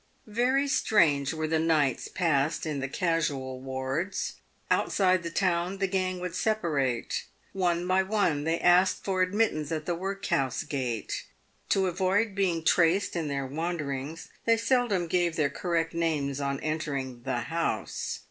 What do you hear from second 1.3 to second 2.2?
were the nights